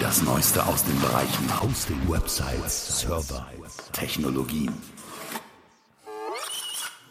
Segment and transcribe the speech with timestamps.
[0.00, 3.46] Das Neueste aus den Bereichen Hosting, Websites, Server,
[3.92, 4.72] Technologien.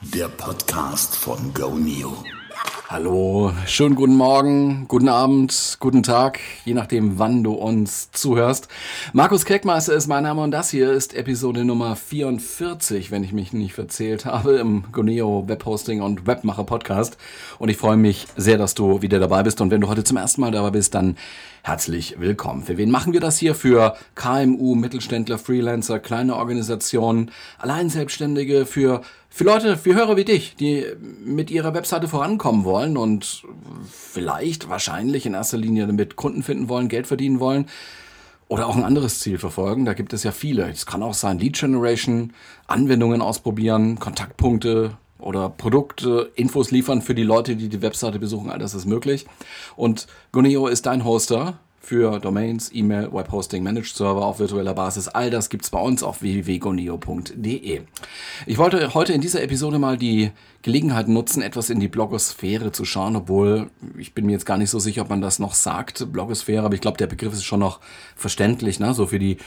[0.02, 2.24] Der Podcast von GoNeo.
[2.92, 8.68] Hallo, schönen guten Morgen, guten Abend, guten Tag, je nachdem, wann du uns zuhörst.
[9.14, 13.54] Markus Keckmeister ist mein Name und das hier ist Episode Nummer 44, wenn ich mich
[13.54, 17.18] nicht verzählt habe, im Goneo Webhosting und Webmacher Podcast.
[17.60, 19.62] Und ich freue mich sehr, dass du wieder dabei bist.
[19.62, 21.16] Und wenn du heute zum ersten Mal dabei bist, dann
[21.70, 22.64] herzlich willkommen.
[22.64, 23.54] Für wen machen wir das hier?
[23.54, 27.30] Für KMU, Mittelständler, Freelancer, kleine Organisationen,
[27.60, 30.84] Alleinselbstständige, für für Leute, für Hörer wie dich, die
[31.24, 33.44] mit ihrer Webseite vorankommen wollen und
[33.88, 37.68] vielleicht wahrscheinlich in erster Linie damit Kunden finden wollen, Geld verdienen wollen
[38.48, 39.86] oder auch ein anderes Ziel verfolgen.
[39.86, 40.68] Da gibt es ja viele.
[40.72, 42.34] Es kann auch sein Lead Generation,
[42.66, 48.50] Anwendungen ausprobieren, Kontaktpunkte oder Produkte, Infos liefern für die Leute, die die Webseite besuchen.
[48.50, 49.26] All das ist möglich.
[49.76, 55.08] Und Guneo ist dein Hoster für Domains, E-Mail, Webhosting, Managed Server auf virtueller Basis.
[55.08, 57.82] All das gibt's bei uns auf www.goneo.de.
[58.46, 62.84] Ich wollte heute in dieser Episode mal die Gelegenheit nutzen, etwas in die Blogosphäre zu
[62.84, 66.12] schauen, obwohl ich bin mir jetzt gar nicht so sicher, ob man das noch sagt,
[66.12, 67.80] Blogosphäre, aber ich glaube, der Begriff ist schon noch
[68.16, 68.94] verständlich, ne?
[68.94, 69.38] so für die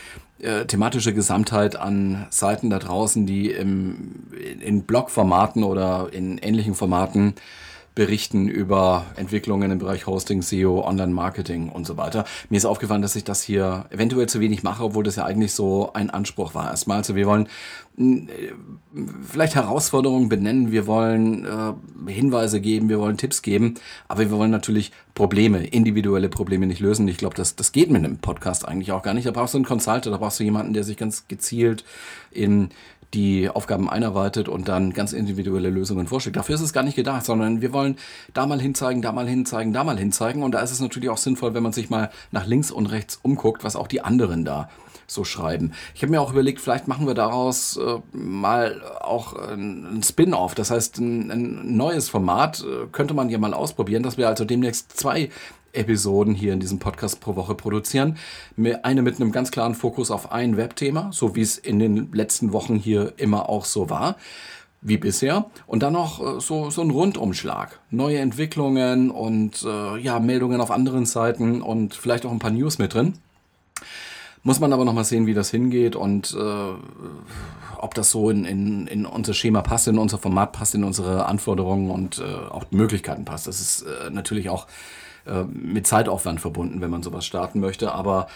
[0.40, 4.26] äh, thematische Gesamtheit an Seiten da draußen, die im,
[4.60, 7.34] in Blogformaten oder in ähnlichen Formaten
[7.94, 12.24] berichten über Entwicklungen im Bereich Hosting, SEO, Online-Marketing und so weiter.
[12.48, 15.52] Mir ist aufgefallen, dass ich das hier eventuell zu wenig mache, obwohl das ja eigentlich
[15.52, 16.70] so ein Anspruch war.
[16.70, 17.48] Erstmal, also wir wollen
[17.96, 18.28] hm,
[19.28, 23.74] vielleicht Herausforderungen benennen, wir wollen äh, Hinweise geben, wir wollen Tipps geben,
[24.08, 27.06] aber wir wollen natürlich Probleme, individuelle Probleme nicht lösen.
[27.08, 29.26] Ich glaube, das, das geht mit einem Podcast eigentlich auch gar nicht.
[29.26, 31.84] Da brauchst du einen Consultant, da brauchst du jemanden, der sich ganz gezielt
[32.30, 32.70] in
[33.14, 36.36] die Aufgaben einarbeitet und dann ganz individuelle Lösungen vorschlägt.
[36.36, 37.96] Dafür ist es gar nicht gedacht, sondern wir wollen
[38.32, 40.42] da mal hinzeigen, da mal hinzeigen, da mal hinzeigen.
[40.42, 43.18] Und da ist es natürlich auch sinnvoll, wenn man sich mal nach links und rechts
[43.22, 44.68] umguckt, was auch die anderen da
[45.06, 45.72] so schreiben.
[45.94, 50.70] Ich habe mir auch überlegt, vielleicht machen wir daraus äh, mal auch ein Spin-off, das
[50.70, 54.98] heißt ein, ein neues Format äh, könnte man ja mal ausprobieren, dass wir also demnächst
[54.98, 55.28] zwei
[55.72, 58.16] Episoden hier in diesem Podcast pro Woche produzieren.
[58.82, 62.52] Eine mit einem ganz klaren Fokus auf ein Webthema, so wie es in den letzten
[62.52, 64.16] Wochen hier immer auch so war
[64.82, 65.46] wie bisher.
[65.66, 67.78] Und dann noch äh, so, so ein Rundumschlag.
[67.90, 72.78] Neue Entwicklungen und äh, ja, Meldungen auf anderen Seiten und vielleicht auch ein paar News
[72.78, 73.14] mit drin.
[74.42, 76.72] Muss man aber noch mal sehen, wie das hingeht und äh,
[77.78, 81.26] ob das so in, in, in unser Schema passt, in unser Format passt, in unsere
[81.26, 83.46] Anforderungen und äh, auch Möglichkeiten passt.
[83.46, 84.66] Das ist äh, natürlich auch
[85.26, 87.92] äh, mit Zeitaufwand verbunden, wenn man sowas starten möchte.
[87.92, 88.28] Aber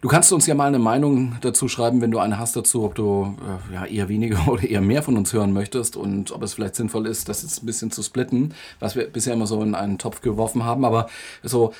[0.00, 2.94] du kannst uns ja mal eine Meinung dazu schreiben, wenn du eine hast dazu, ob
[2.94, 3.36] du
[3.70, 6.76] äh, ja, eher weniger oder eher mehr von uns hören möchtest und ob es vielleicht
[6.76, 9.98] sinnvoll ist, das jetzt ein bisschen zu splitten, was wir bisher immer so in einen
[9.98, 10.84] Topf geworfen haben.
[10.84, 11.08] Aber
[11.42, 11.72] so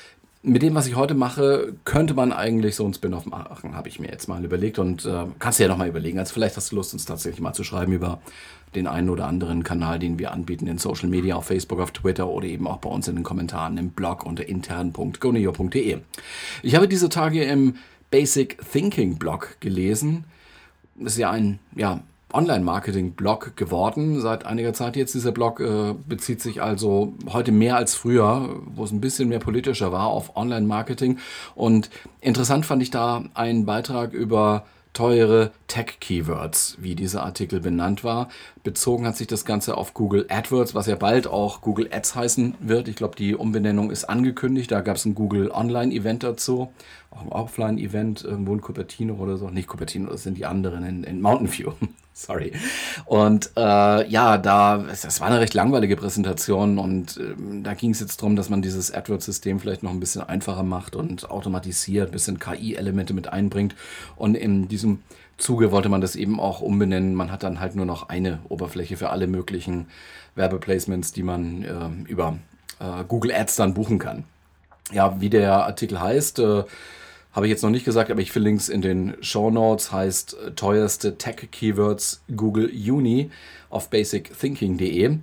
[0.43, 3.99] mit dem, was ich heute mache, könnte man eigentlich so ein Spin-off machen, habe ich
[3.99, 6.19] mir jetzt mal überlegt und äh, kannst du ja nochmal überlegen.
[6.19, 8.19] Also vielleicht hast du Lust, uns tatsächlich mal zu schreiben über
[8.75, 12.27] den einen oder anderen Kanal, den wir anbieten in Social Media, auf Facebook, auf Twitter
[12.27, 15.99] oder eben auch bei uns in den Kommentaren im Blog unter intern.goneo.de.
[16.61, 17.75] Ich habe diese Tage im
[18.11, 20.25] Basic Thinking Blog gelesen.
[20.95, 22.01] Das ist ja ein ja,
[22.33, 25.13] Online-Marketing-Blog geworden seit einiger Zeit jetzt.
[25.13, 29.39] Dieser Blog äh, bezieht sich also heute mehr als früher, wo es ein bisschen mehr
[29.39, 31.19] politischer war, auf Online-Marketing.
[31.55, 31.89] Und
[32.21, 38.29] interessant fand ich da einen Beitrag über teure Tech-Keywords, wie dieser Artikel benannt war.
[38.63, 42.55] Bezogen hat sich das Ganze auf Google AdWords, was ja bald auch Google Ads heißen
[42.59, 42.87] wird.
[42.87, 44.71] Ich glaube, die Umbenennung ist angekündigt.
[44.71, 46.71] Da gab es ein Google Online-Event dazu,
[47.09, 49.49] auch ein Offline-Event irgendwo in Cupertino oder so.
[49.49, 51.73] Nicht Cupertino, das sind die anderen in, in Mountain View.
[52.15, 52.53] Sorry.
[53.05, 57.99] Und äh, ja, da, das war eine recht langweilige Präsentation und äh, da ging es
[57.99, 62.11] jetzt darum, dass man dieses AdWords-System vielleicht noch ein bisschen einfacher macht und automatisiert, ein
[62.11, 63.75] bisschen KI-Elemente mit einbringt.
[64.15, 65.01] Und in diesem
[65.37, 67.15] Zuge wollte man das eben auch umbenennen.
[67.15, 69.87] Man hat dann halt nur noch eine Oberfläche für alle möglichen
[70.35, 72.37] Werbeplacements, die man äh, über
[73.07, 74.25] Google Ads dann buchen kann.
[74.91, 76.63] Ja, wie der Artikel heißt, äh,
[77.33, 79.91] habe ich jetzt noch nicht gesagt, aber ich verlinke es in den Show Notes.
[79.91, 83.31] Heißt äh, teuerste Tech Keywords Google Uni
[83.69, 85.17] auf basicthinking.de.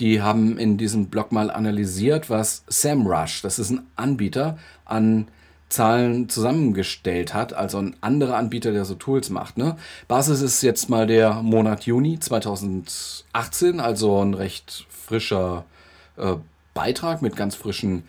[0.00, 5.26] Die haben in diesem Blog mal analysiert, was SEMrush, das ist ein Anbieter, an
[5.68, 9.58] Zahlen zusammengestellt hat, also ein anderer Anbieter, der so Tools macht.
[9.58, 9.76] Ne?
[10.06, 15.64] Basis ist jetzt mal der Monat Juni 2018, also ein recht frischer
[16.16, 16.36] äh,
[16.74, 18.04] Beitrag mit ganz frischen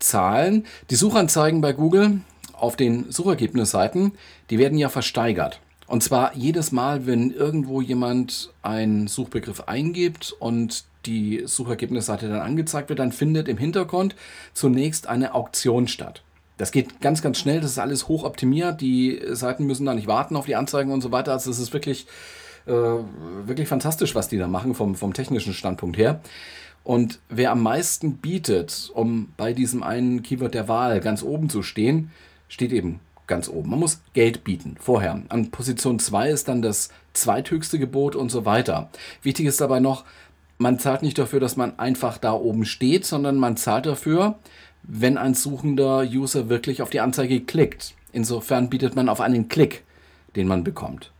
[0.00, 0.66] Zahlen.
[0.90, 2.20] Die Suchanzeigen bei Google
[2.62, 4.12] auf den Suchergebnisseiten,
[4.48, 5.60] die werden ja versteigert.
[5.88, 12.88] Und zwar jedes Mal, wenn irgendwo jemand einen Suchbegriff eingibt und die Suchergebnisseite dann angezeigt
[12.88, 14.14] wird, dann findet im Hintergrund
[14.54, 16.22] zunächst eine Auktion statt.
[16.56, 20.06] Das geht ganz, ganz schnell, das ist alles hoch optimiert, die Seiten müssen da nicht
[20.06, 21.32] warten auf die Anzeigen und so weiter.
[21.32, 22.06] Also es ist wirklich,
[22.66, 26.20] äh, wirklich fantastisch, was die da machen vom, vom technischen Standpunkt her.
[26.84, 31.64] Und wer am meisten bietet, um bei diesem einen Keyword der Wahl ganz oben zu
[31.64, 32.12] stehen,
[32.52, 33.70] steht eben ganz oben.
[33.70, 35.22] Man muss Geld bieten vorher.
[35.30, 38.90] An Position 2 ist dann das zweithöchste Gebot und so weiter.
[39.22, 40.04] Wichtig ist dabei noch,
[40.58, 44.38] man zahlt nicht dafür, dass man einfach da oben steht, sondern man zahlt dafür,
[44.82, 47.94] wenn ein suchender User wirklich auf die Anzeige klickt.
[48.12, 49.82] Insofern bietet man auf einen Klick,
[50.36, 51.10] den man bekommt.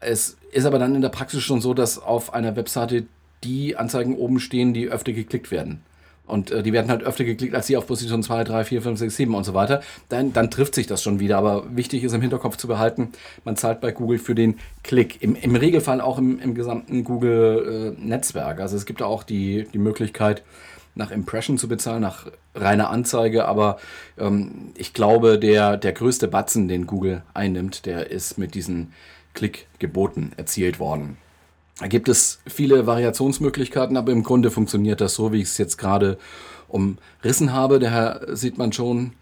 [0.00, 3.04] Es ist aber dann in der Praxis schon so, dass auf einer Webseite
[3.44, 5.82] die Anzeigen oben stehen, die öfter geklickt werden.
[6.30, 8.98] Und äh, die werden halt öfter geklickt als die auf Position 2, 3, 4, 5,
[8.98, 9.82] 6, 7 und so weiter.
[10.08, 11.38] Dann, dann trifft sich das schon wieder.
[11.38, 13.10] Aber wichtig ist im Hinterkopf zu behalten,
[13.44, 15.22] man zahlt bei Google für den Klick.
[15.22, 18.58] Im, im Regelfall auch im, im gesamten Google-Netzwerk.
[18.58, 20.42] Äh, also es gibt da auch die, die Möglichkeit,
[20.94, 23.46] nach Impression zu bezahlen, nach reiner Anzeige.
[23.46, 23.78] Aber
[24.18, 28.92] ähm, ich glaube, der, der größte Batzen, den Google einnimmt, der ist mit diesen
[29.34, 31.16] Klickgeboten erzielt worden.
[31.80, 35.78] Da gibt es viele Variationsmöglichkeiten, aber im Grunde funktioniert das so, wie ich es jetzt
[35.78, 36.18] gerade
[36.68, 37.78] umrissen habe.
[37.78, 39.14] Daher sieht man schon,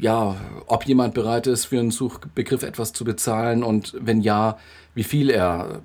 [0.00, 0.36] ja,
[0.66, 4.56] ob jemand bereit ist, für einen Suchbegriff etwas zu bezahlen und wenn ja,
[4.94, 5.82] wie viel er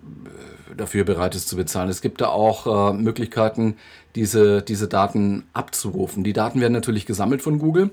[0.75, 1.89] dafür bereit ist zu bezahlen.
[1.89, 3.75] Es gibt da auch äh, Möglichkeiten,
[4.15, 6.23] diese, diese Daten abzurufen.
[6.23, 7.91] Die Daten werden natürlich gesammelt von Google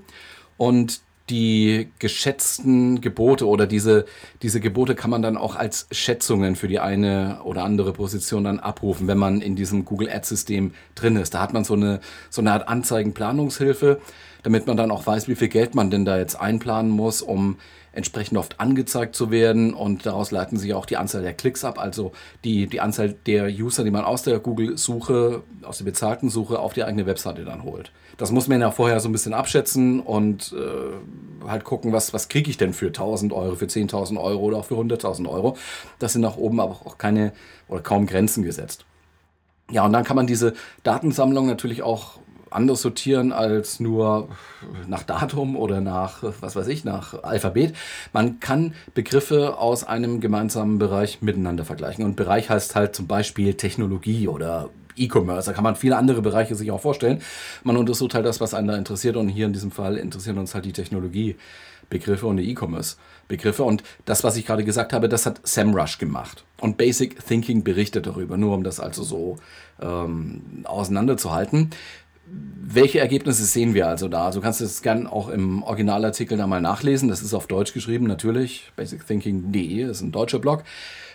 [0.56, 1.00] und
[1.30, 4.06] die geschätzten Gebote oder diese,
[4.42, 8.58] diese Gebote kann man dann auch als Schätzungen für die eine oder andere Position dann
[8.58, 11.34] abrufen, wenn man in diesem Google Ads-System drin ist.
[11.34, 14.00] Da hat man so eine, so eine Art Anzeigenplanungshilfe,
[14.42, 17.56] damit man dann auch weiß, wie viel Geld man denn da jetzt einplanen muss, um
[17.92, 21.78] entsprechend oft angezeigt zu werden und daraus leiten sich auch die Anzahl der Klicks ab,
[21.78, 22.12] also
[22.44, 26.72] die, die Anzahl der User, die man aus der Google-Suche, aus der bezahlten Suche auf
[26.72, 27.92] die eigene Webseite dann holt.
[28.16, 32.28] Das muss man ja vorher so ein bisschen abschätzen und äh, halt gucken, was, was
[32.28, 35.56] kriege ich denn für 1000 Euro, für 10.000 Euro oder auch für 100.000 Euro.
[35.98, 37.32] Das sind nach oben aber auch keine
[37.68, 38.84] oder kaum Grenzen gesetzt.
[39.70, 42.18] Ja, und dann kann man diese Datensammlung natürlich auch
[42.54, 44.28] anders sortieren als nur
[44.86, 47.74] nach Datum oder nach, was weiß ich, nach Alphabet.
[48.12, 52.04] Man kann Begriffe aus einem gemeinsamen Bereich miteinander vergleichen.
[52.04, 55.46] Und Bereich heißt halt zum Beispiel Technologie oder E-Commerce.
[55.46, 57.22] Da kann man viele andere Bereiche sich auch vorstellen.
[57.64, 59.16] Man untersucht halt das, was einen da interessiert.
[59.16, 63.64] Und hier in diesem Fall interessieren uns halt die Technologiebegriffe und die E-Commerce-Begriffe.
[63.64, 66.44] Und das, was ich gerade gesagt habe, das hat SEMrush gemacht.
[66.60, 69.36] Und Basic Thinking berichtet darüber, nur um das also so
[69.80, 71.70] ähm, auseinanderzuhalten.
[72.24, 74.26] Welche Ergebnisse sehen wir also da?
[74.26, 77.08] Also kannst du es gerne auch im Originalartikel da mal nachlesen.
[77.08, 78.72] Das ist auf Deutsch geschrieben, natürlich.
[78.76, 80.62] basicthinking.de ist ein deutscher Blog.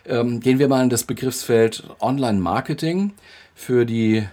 [0.05, 3.13] Ähm, gehen wir mal in das Begriffsfeld Online-Marketing
[3.55, 4.27] für die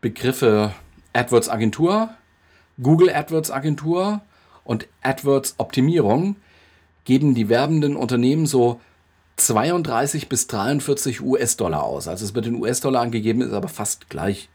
[0.00, 0.72] Begriffe
[1.14, 2.10] AdWords Agentur,
[2.80, 4.20] Google AdWords Agentur
[4.64, 6.36] und AdWords Optimierung
[7.04, 8.80] geben die werbenden Unternehmen so
[9.36, 12.08] 32 bis 43 US-Dollar aus.
[12.08, 14.48] Also es wird in US-Dollar angegeben, ist aber fast gleich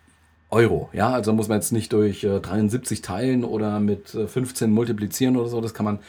[0.50, 0.90] Euro.
[0.94, 5.38] Ja, also muss man jetzt nicht durch äh, 73 teilen oder mit äh, 15 multiplizieren
[5.38, 5.62] oder so.
[5.62, 6.00] Das kann man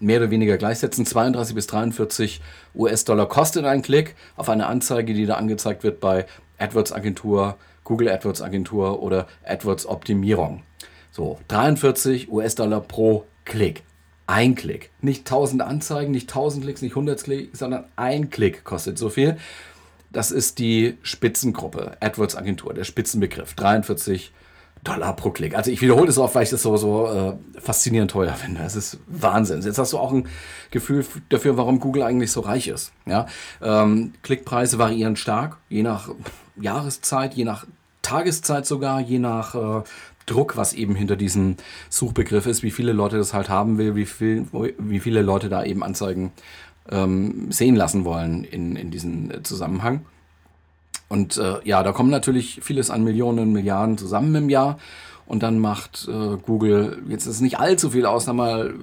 [0.00, 1.06] mehr oder weniger gleichsetzen.
[1.06, 2.40] 32 bis 43
[2.74, 6.26] US-Dollar kostet ein Klick auf eine Anzeige, die da angezeigt wird bei
[6.58, 10.62] AdWords Agentur, Google AdWords Agentur oder AdWords Optimierung.
[11.10, 13.82] So, 43 US-Dollar pro Klick.
[14.26, 14.90] Ein Klick.
[15.00, 19.38] Nicht 1000 Anzeigen, nicht 1000 Klicks, nicht 100 Klicks, sondern ein Klick kostet so viel.
[20.16, 23.52] Das ist die Spitzengruppe, AdWords Agentur, der Spitzenbegriff.
[23.52, 24.32] 43
[24.82, 25.54] Dollar pro Klick.
[25.54, 28.62] Also ich wiederhole das oft, weil ich das so, so äh, faszinierend teuer finde.
[28.62, 29.60] Das ist Wahnsinn.
[29.60, 30.26] Jetzt hast du auch ein
[30.70, 32.92] Gefühl dafür, warum Google eigentlich so reich ist.
[33.04, 33.26] Ja?
[33.60, 36.08] Ähm, Klickpreise variieren stark, je nach
[36.58, 37.66] Jahreszeit, je nach
[38.00, 39.82] Tageszeit sogar, je nach äh,
[40.24, 41.56] Druck, was eben hinter diesem
[41.90, 44.46] Suchbegriff ist, wie viele Leute das halt haben will, wie, viel,
[44.78, 46.32] wie viele Leute da eben Anzeigen
[46.90, 50.04] ähm, sehen lassen wollen in, in diesem Zusammenhang.
[51.08, 54.78] Und äh, ja, da kommen natürlich vieles an Millionen, Milliarden zusammen im Jahr.
[55.26, 58.74] Und dann macht äh, Google, jetzt ist nicht allzu viel aus, mal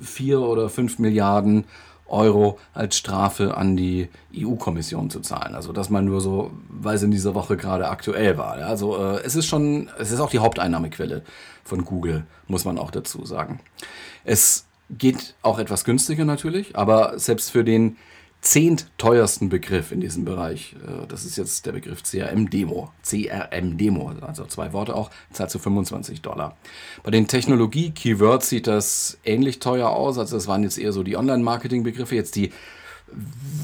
[0.00, 1.64] vier oder fünf Milliarden
[2.08, 5.54] Euro als Strafe an die EU-Kommission zu zahlen.
[5.54, 8.58] Also das mal nur so, weil es in dieser Woche gerade aktuell war.
[8.58, 11.22] Ja, also äh, es ist schon, es ist auch die Haupteinnahmequelle
[11.64, 13.60] von Google, muss man auch dazu sagen.
[14.24, 17.96] Es Geht auch etwas günstiger natürlich, aber selbst für den
[18.40, 24.72] zehnteuersten Begriff in diesem Bereich, äh, das ist jetzt der Begriff CRM-Demo, CRM-Demo, also zwei
[24.72, 26.56] Worte auch, zahlt zu 25 Dollar.
[27.02, 31.16] Bei den Technologie-Keywords sieht das ähnlich teuer aus, also das waren jetzt eher so die
[31.16, 32.52] Online-Marketing-Begriffe, jetzt die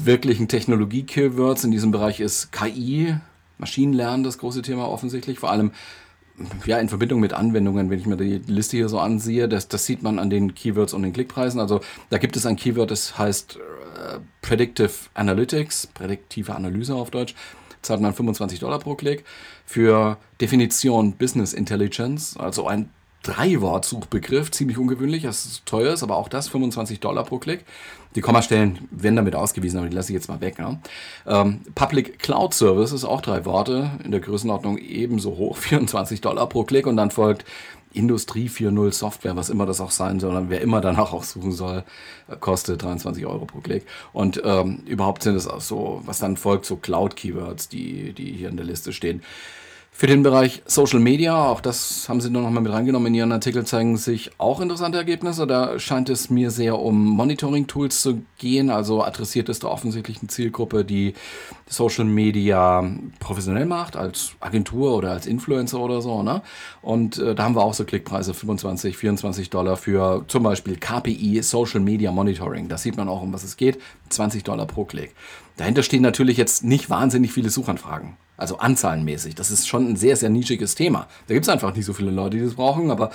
[0.03, 3.15] wirklichen Technologie-Keywords in diesem Bereich ist KI,
[3.57, 5.71] Maschinenlernen das große Thema offensichtlich, vor allem
[6.65, 9.85] ja, in Verbindung mit Anwendungen, wenn ich mir die Liste hier so ansehe, das, das
[9.85, 11.59] sieht man an den Keywords und den Klickpreisen.
[11.59, 17.35] Also da gibt es ein Keyword, das heißt äh, Predictive Analytics, prädiktive Analyse auf Deutsch
[17.83, 19.23] zahlt man 25 Dollar pro Klick.
[19.65, 22.89] Für Definition Business Intelligence, also ein
[23.23, 27.65] Drei-Wort-Suchbegriff, ziemlich ungewöhnlich, das ist teuer ist, aber auch das 25 Dollar pro Klick.
[28.15, 30.57] Die Kommastellen werden damit ausgewiesen, aber die lasse ich jetzt mal weg.
[30.59, 30.77] Ja.
[31.25, 36.63] Ähm, Public Cloud Services, auch drei Worte, in der Größenordnung ebenso hoch, 24 Dollar pro
[36.63, 37.45] Klick und dann folgt
[37.93, 41.51] Industrie 4.0 Software, was immer das auch sein soll, und wer immer danach auch suchen
[41.51, 41.83] soll,
[42.27, 43.85] äh, kostet 23 Euro pro Klick.
[44.11, 48.49] Und ähm, überhaupt sind es auch so, was dann folgt, so Cloud-Keywords, die, die hier
[48.49, 49.21] in der Liste stehen.
[49.95, 53.13] Für den Bereich Social Media, auch das haben Sie nur noch mal mit reingenommen in
[53.13, 55.45] Ihren Artikel, zeigen sich auch interessante Ergebnisse.
[55.45, 58.71] Da scheint es mir sehr um Monitoring-Tools zu gehen.
[58.71, 61.13] Also adressiert es der offensichtlichen Zielgruppe, die
[61.67, 62.83] Social Media
[63.19, 66.23] professionell macht, als Agentur oder als Influencer oder so.
[66.23, 66.41] Ne?
[66.81, 71.43] Und äh, da haben wir auch so Klickpreise, 25, 24 Dollar für zum Beispiel KPI
[71.43, 72.67] Social Media Monitoring.
[72.67, 73.79] Da sieht man auch, um was es geht.
[74.09, 75.13] 20 Dollar pro Klick.
[75.57, 78.17] Dahinter stehen natürlich jetzt nicht wahnsinnig viele Suchanfragen.
[78.35, 79.35] Also anzahlenmäßig.
[79.35, 81.07] Das ist schon ein sehr, sehr nischiges Thema.
[81.27, 83.11] Da gibt es einfach nicht so viele Leute, die das brauchen, aber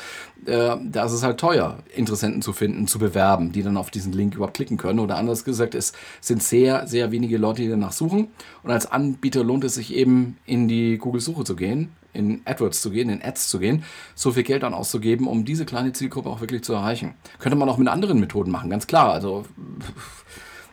[0.47, 4.13] äh, da ist es halt teuer, Interessenten zu finden, zu bewerben, die dann auf diesen
[4.13, 5.01] Link überhaupt klicken können.
[5.01, 8.29] Oder anders gesagt, es sind sehr, sehr wenige Leute, die danach suchen.
[8.63, 12.91] Und als Anbieter lohnt es sich eben, in die Google-Suche zu gehen, in AdWords zu
[12.91, 13.83] gehen, in Ads zu gehen,
[14.15, 17.15] so viel Geld dann auszugeben, um diese kleine Zielgruppe auch wirklich zu erreichen.
[17.41, 19.13] Könnte man auch mit anderen Methoden machen, ganz klar.
[19.13, 19.45] Also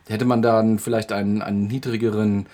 [0.08, 2.46] hätte man dann vielleicht einen, einen niedrigeren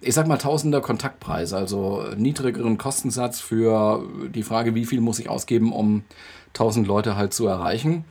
[0.00, 5.28] ich sag mal Tausender Kontaktpreis, also niedrigeren Kostensatz für die Frage, wie viel muss ich
[5.28, 6.04] ausgeben, um
[6.48, 8.04] 1000 Leute halt zu erreichen.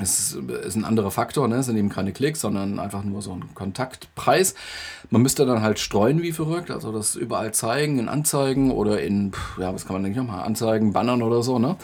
[0.00, 1.56] Es ist ein anderer Faktor, ne?
[1.56, 4.54] es sind eben keine Klicks, sondern einfach nur so ein Kontaktpreis.
[5.08, 9.32] Man müsste dann halt streuen wie verrückt, also das überall zeigen, in Anzeigen oder in,
[9.58, 11.76] ja, was kann man denn nochmal, Anzeigen, Bannern oder so, ne?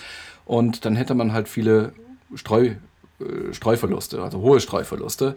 [0.44, 1.94] Und dann hätte man halt viele
[2.36, 2.74] Streu,
[3.18, 5.34] äh, Streuverluste, also hohe Streuverluste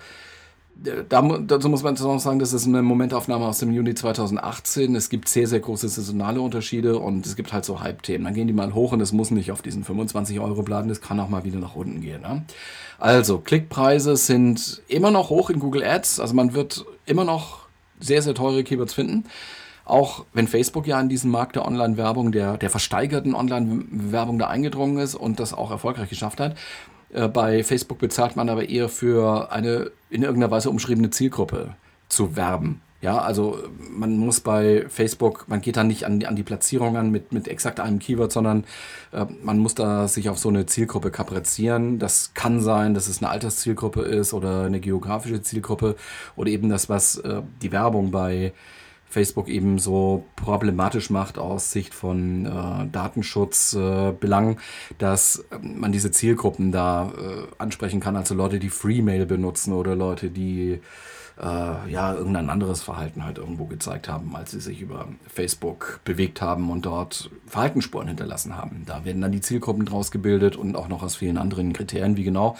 [0.81, 4.95] da, dazu muss man auch sagen, das ist eine Momentaufnahme aus dem Juni 2018.
[4.95, 8.23] Es gibt sehr, sehr große saisonale Unterschiede und es gibt halt so Hype-Themen.
[8.23, 11.01] Dann gehen die mal hoch und es muss nicht auf diesen 25 Euro bleiben, das
[11.01, 12.21] kann auch mal wieder nach unten gehen.
[12.21, 12.43] Ne?
[12.97, 16.19] Also, Klickpreise sind immer noch hoch in Google Ads.
[16.19, 17.59] Also man wird immer noch
[17.99, 19.25] sehr, sehr teure Keywords finden.
[19.85, 24.99] Auch wenn Facebook ja in diesen Markt der Online-Werbung, der, der versteigerten Online-Werbung da eingedrungen
[24.99, 26.55] ist und das auch erfolgreich geschafft hat.
[27.11, 31.75] Äh, bei Facebook bezahlt man aber eher für eine in irgendeiner Weise umschriebene Zielgruppe
[32.07, 32.81] zu werben.
[33.01, 37.11] Ja, also man muss bei Facebook, man geht da nicht an, an die Platzierung an
[37.11, 38.65] mit, mit exakt einem Keyword, sondern
[39.13, 41.97] äh, man muss da sich auf so eine Zielgruppe kaprizieren.
[41.97, 45.95] Das kann sein, dass es eine Alterszielgruppe ist oder eine geografische Zielgruppe
[46.35, 48.51] oder eben das, was äh, die Werbung bei
[49.09, 56.71] Facebook eben so problematisch macht aus Sicht von äh, Datenschutzbelangen, äh, dass man diese Zielgruppen
[56.71, 60.79] da äh, ansprechen kann, also Leute, die Freemail benutzen oder Leute, die
[61.41, 66.41] äh, ja irgendein anderes Verhalten halt irgendwo gezeigt haben, als sie sich über Facebook bewegt
[66.41, 68.83] haben und dort Verhaltensspuren hinterlassen haben.
[68.85, 72.23] Da werden dann die Zielgruppen draus gebildet und auch noch aus vielen anderen Kriterien, wie
[72.23, 72.57] genau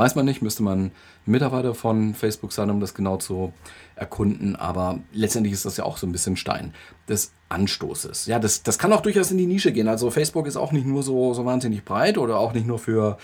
[0.00, 0.92] Weiß man nicht, müsste man
[1.26, 3.52] Mitarbeiter von Facebook sein, um das genau zu
[3.96, 4.56] erkunden.
[4.56, 6.72] Aber letztendlich ist das ja auch so ein bisschen Stein
[7.06, 8.24] des Anstoßes.
[8.24, 9.88] Ja, das, das kann auch durchaus in die Nische gehen.
[9.88, 13.18] Also Facebook ist auch nicht nur so, so wahnsinnig breit oder auch nicht nur für,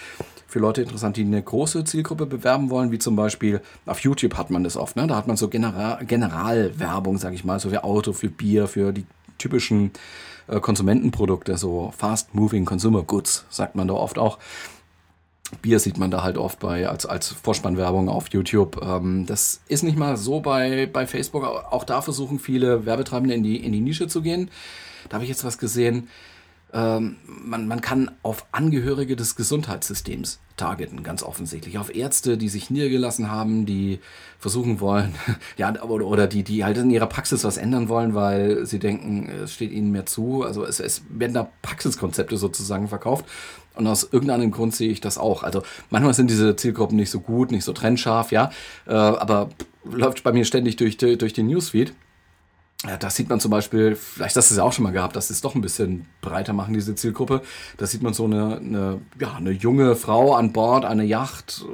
[0.46, 4.50] für Leute interessant, die eine große Zielgruppe bewerben wollen, wie zum Beispiel auf YouTube hat
[4.50, 4.96] man das oft.
[4.96, 5.06] Ne?
[5.06, 8.92] Da hat man so General, Generalwerbung, sage ich mal, so für Auto, für Bier, für
[8.92, 9.06] die
[9.38, 9.92] typischen
[10.46, 14.38] äh, Konsumentenprodukte, so Fast Moving Consumer Goods, sagt man da oft auch.
[15.62, 18.80] Bier sieht man da halt oft bei als, als Vorspannwerbung auf YouTube.
[18.82, 21.44] Ähm, das ist nicht mal so bei, bei Facebook.
[21.44, 24.50] Auch da versuchen viele Werbetreibende in die, in die Nische zu gehen.
[25.08, 26.08] Da habe ich jetzt was gesehen.
[26.72, 31.78] Ähm, man, man kann auf Angehörige des Gesundheitssystems targeten, ganz offensichtlich.
[31.78, 34.00] Auf Ärzte, die sich niedergelassen haben, die
[34.38, 35.14] versuchen wollen,
[35.56, 39.28] ja, oder, oder die, die halt in ihrer Praxis was ändern wollen, weil sie denken,
[39.44, 40.42] es steht ihnen mehr zu.
[40.42, 43.26] Also es, es werden da Praxiskonzepte sozusagen verkauft.
[43.76, 45.42] Und aus irgendeinem Grund sehe ich das auch.
[45.42, 48.50] Also manchmal sind diese Zielgruppen nicht so gut, nicht so trennscharf, ja.
[48.86, 49.50] Äh, aber
[49.84, 51.94] läuft bei mir ständig durch, durch den Newsfeed.
[52.84, 55.16] Ja, das sieht man zum Beispiel, vielleicht hast du es ja auch schon mal gehabt,
[55.16, 57.40] dass sie es doch ein bisschen breiter machen, diese Zielgruppe.
[57.78, 61.64] Da sieht man so eine, eine, ja, eine junge Frau an Bord, eine Yacht.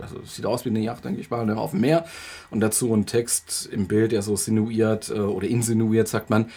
[0.00, 2.06] Also sieht aus wie eine Yacht, denke ich mal, auf dem Meer.
[2.50, 6.50] Und dazu ein Text im Bild, der so sinuiert äh, oder insinuiert, sagt man,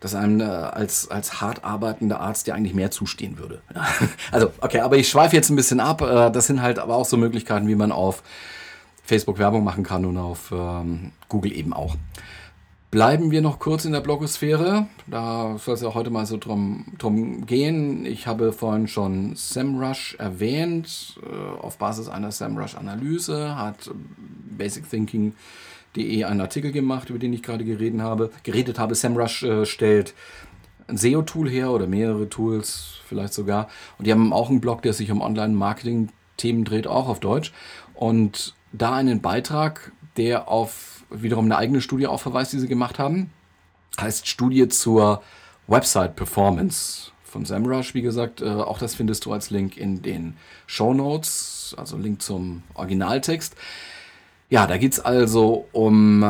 [0.00, 3.62] dass einem äh, als, als hart arbeitender Arzt ja eigentlich mehr zustehen würde.
[4.32, 6.00] also, okay, aber ich schweife jetzt ein bisschen ab.
[6.02, 8.22] Äh, das sind halt aber auch so Möglichkeiten, wie man auf
[9.02, 11.96] Facebook Werbung machen kann und auf ähm, Google eben auch.
[12.90, 14.86] Bleiben wir noch kurz in der Blogosphäre.
[15.06, 18.06] Da soll es ja heute mal so drum, drum gehen.
[18.06, 21.20] Ich habe vorhin schon SEMrush erwähnt.
[21.22, 23.90] Äh, auf Basis einer SEMrush-Analyse hat
[25.92, 28.30] basicthinking.de einen Artikel gemacht, über den ich gerade geredet habe.
[28.42, 28.94] Geredet habe.
[28.94, 30.14] SEMrush äh, stellt
[30.86, 33.68] ein SEO-Tool her oder mehrere Tools vielleicht sogar.
[33.98, 37.52] Und die haben auch einen Blog, der sich um Online-Marketing-Themen dreht, auch auf Deutsch.
[37.94, 42.98] Und da einen Beitrag, der auf wiederum eine eigene Studie auch verweist, die sie gemacht
[42.98, 43.30] haben.
[44.00, 45.22] Heißt Studie zur
[45.66, 48.40] Website Performance von SEMrush, wie gesagt.
[48.40, 53.54] Äh, auch das findest du als Link in den Show Notes, also Link zum Originaltext.
[54.50, 56.26] Ja, da geht es also um äh,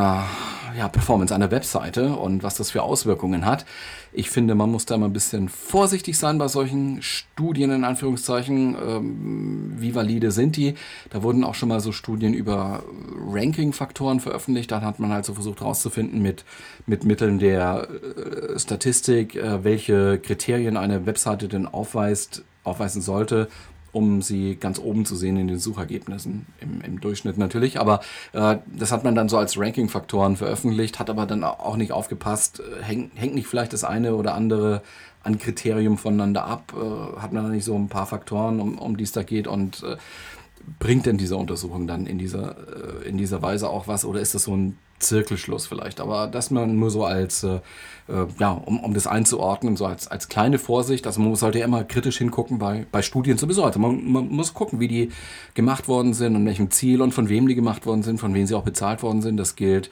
[0.77, 3.65] ja, Performance einer Webseite und was das für Auswirkungen hat.
[4.11, 8.75] Ich finde, man muss da mal ein bisschen vorsichtig sein bei solchen Studien, in Anführungszeichen.
[8.75, 10.73] Ähm, wie valide sind die?
[11.11, 12.83] Da wurden auch schon mal so Studien über
[13.29, 14.69] Ranking-Faktoren veröffentlicht.
[14.69, 16.43] Da hat man halt so versucht herauszufinden mit,
[16.87, 23.47] mit Mitteln der äh, Statistik, äh, welche Kriterien eine Webseite denn aufweist, aufweisen sollte,
[23.91, 27.79] um sie ganz oben zu sehen in den Suchergebnissen, im, im Durchschnitt natürlich.
[27.79, 28.01] Aber
[28.33, 32.59] äh, das hat man dann so als Ranking-Faktoren veröffentlicht, hat aber dann auch nicht aufgepasst,
[32.59, 34.81] äh, häng, hängt nicht vielleicht das eine oder andere
[35.23, 38.97] an Kriterium voneinander ab, äh, hat man da nicht so ein paar Faktoren, um, um
[38.97, 39.47] die es da geht?
[39.47, 39.97] Und äh,
[40.77, 42.55] bringt denn diese Untersuchung dann in dieser,
[43.03, 44.05] äh, in dieser Weise auch was?
[44.05, 45.99] Oder ist das so ein Zirkelschluss vielleicht?
[45.99, 47.59] Aber das man nur so als, äh,
[48.07, 51.07] äh, ja, um, um das einzuordnen, so als, als kleine Vorsicht.
[51.07, 53.63] Also man sollte ja immer kritisch hingucken bei, bei Studien sowieso.
[53.63, 55.11] Also man, man muss gucken, wie die
[55.53, 58.45] gemacht worden sind und welchem Ziel und von wem die gemacht worden sind, von wem
[58.45, 59.37] sie auch bezahlt worden sind.
[59.37, 59.89] Das gilt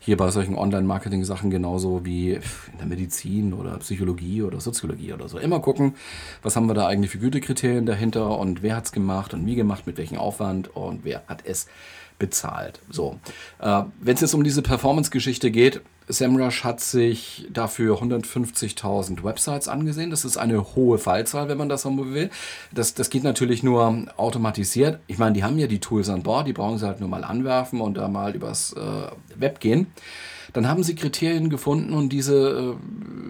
[0.00, 5.38] hier bei solchen Online-Marketing-Sachen genauso wie in der Medizin oder Psychologie oder Soziologie oder so.
[5.38, 5.96] Immer gucken,
[6.42, 9.54] was haben wir da eigentlich für Gütekriterien dahinter und wer hat es gemacht und wie
[9.54, 11.66] gemacht, mit welchem Aufwand und wer hat es
[12.18, 12.80] bezahlt.
[12.90, 13.18] So,
[13.60, 20.10] äh, wenn es jetzt um diese Performance-Geschichte geht, SEMrush hat sich dafür 150.000 Websites angesehen.
[20.10, 22.30] Das ist eine hohe Fallzahl, wenn man das so will.
[22.72, 25.00] Das, das geht natürlich nur automatisiert.
[25.06, 27.24] Ich meine, die haben ja die Tools an Bord, die brauchen sie halt nur mal
[27.24, 29.88] anwerfen und da mal übers äh, Web gehen.
[30.54, 33.27] Dann haben sie Kriterien gefunden und diese, äh,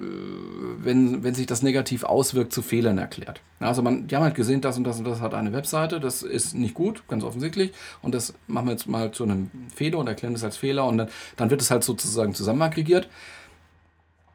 [0.84, 3.40] wenn, wenn sich das negativ auswirkt, zu Fehlern erklärt.
[3.60, 6.22] Also man, die haben halt gesehen, das und das und das hat eine Webseite, das
[6.22, 7.72] ist nicht gut, ganz offensichtlich.
[8.02, 10.98] Und das machen wir jetzt mal zu einem Fehler und erklären das als Fehler und
[10.98, 13.08] dann, dann wird es halt sozusagen zusammen aggregiert.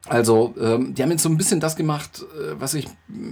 [0.06, 2.88] Also, ähm, die haben jetzt so ein bisschen das gemacht, äh, was ich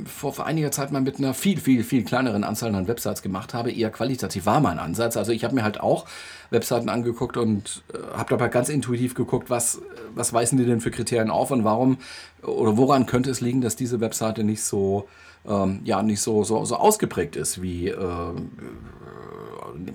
[0.07, 3.53] vor, vor einiger Zeit mal mit einer viel, viel, viel kleineren Anzahl an Websites gemacht
[3.53, 3.71] habe.
[3.71, 5.19] Eher qualitativ war mein Ansatz.
[5.19, 6.07] Also ich habe mir halt auch
[6.49, 9.83] Webseiten angeguckt und äh, habe dabei ganz intuitiv geguckt, was,
[10.15, 11.99] was weisen die denn für Kriterien auf und warum
[12.43, 15.09] oder woran könnte es liegen, dass diese Webseite nicht so,
[15.47, 17.97] ähm, ja, nicht so, so, so ausgeprägt ist wie, äh,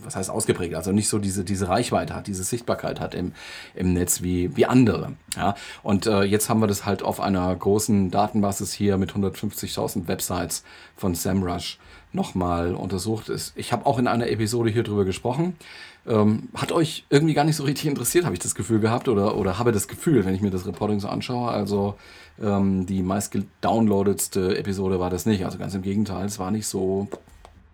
[0.03, 3.33] was heißt ausgeprägt, also nicht so diese, diese Reichweite hat, diese Sichtbarkeit hat im,
[3.75, 5.13] im Netz wie, wie andere.
[5.35, 5.55] Ja?
[5.83, 10.63] Und äh, jetzt haben wir das halt auf einer großen Datenbasis hier mit 150.000 Websites
[10.95, 11.79] von SEMrush
[12.13, 13.31] nochmal untersucht.
[13.55, 15.55] Ich habe auch in einer Episode hier drüber gesprochen.
[16.07, 19.35] Ähm, hat euch irgendwie gar nicht so richtig interessiert, habe ich das Gefühl gehabt oder,
[19.37, 21.49] oder habe das Gefühl, wenn ich mir das Reporting so anschaue.
[21.51, 21.95] Also
[22.41, 25.43] ähm, die meist gedownloadetste Episode war das nicht.
[25.43, 27.07] Also ganz im Gegenteil, es war nicht so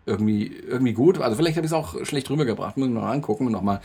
[0.05, 1.19] irgendwie, irgendwie gut.
[1.19, 2.77] Also vielleicht habe ich es auch schlecht rübergebracht.
[2.77, 3.81] Muss ich mal angucken und nochmal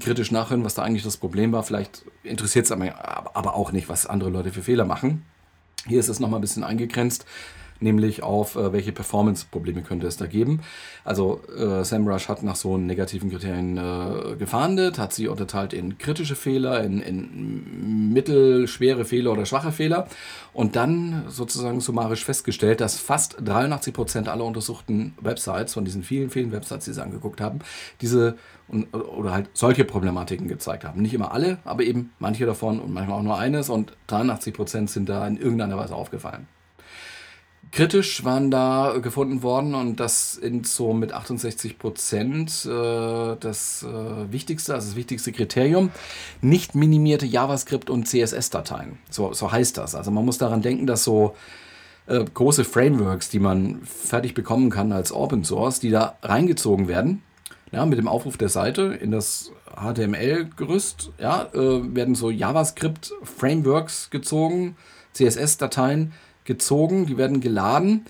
[0.00, 1.62] kritisch nachhören, was da eigentlich das Problem war.
[1.62, 5.24] Vielleicht interessiert es aber auch nicht, was andere Leute für Fehler machen.
[5.86, 7.26] Hier ist es nochmal ein bisschen eingegrenzt
[7.82, 10.60] nämlich auf äh, welche Performance-Probleme könnte es da geben.
[11.04, 16.36] Also äh, SEMrush hat nach so negativen Kriterien äh, gefahndet, hat sie unterteilt in kritische
[16.36, 20.06] Fehler, in, in mittelschwere Fehler oder schwache Fehler
[20.52, 26.30] und dann sozusagen summarisch festgestellt, dass fast 83 Prozent aller untersuchten Websites, von diesen vielen,
[26.30, 27.60] vielen Websites, die sie angeguckt haben,
[28.00, 28.36] diese
[28.68, 31.02] oder halt solche Problematiken gezeigt haben.
[31.02, 34.90] Nicht immer alle, aber eben manche davon und manchmal auch nur eines und 83 Prozent
[34.90, 36.46] sind da in irgendeiner Weise aufgefallen.
[37.72, 44.30] Kritisch waren da gefunden worden und das sind so mit 68 Prozent äh, das äh,
[44.30, 45.90] wichtigste, also das wichtigste Kriterium.
[46.42, 48.98] Nicht minimierte JavaScript und CSS-Dateien.
[49.08, 49.94] So, so heißt das.
[49.94, 51.34] Also man muss daran denken, dass so
[52.06, 57.22] äh, große Frameworks, die man fertig bekommen kann als Open Source, die da reingezogen werden,
[57.70, 64.76] ja, mit dem Aufruf der Seite in das HTML-Gerüst, ja, äh, werden so JavaScript-Frameworks gezogen,
[65.14, 66.12] CSS-Dateien,
[66.44, 68.06] gezogen, die werden geladen.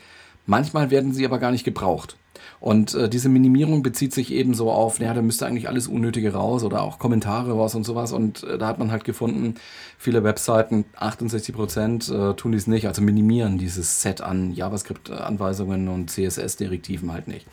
[0.47, 2.17] Manchmal werden sie aber gar nicht gebraucht.
[2.63, 6.33] Und äh, diese Minimierung bezieht sich eben so auf, naja, da müsste eigentlich alles Unnötige
[6.33, 8.13] raus oder auch Kommentare raus und sowas.
[8.13, 9.57] Und äh, da hat man halt gefunden,
[9.99, 16.11] viele Webseiten, 68 Prozent äh, tun dies nicht, also minimieren dieses Set an JavaScript-Anweisungen und
[16.11, 17.47] CSS-Direktiven halt nicht.